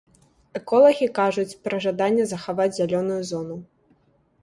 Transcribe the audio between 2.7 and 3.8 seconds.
зялёную зону.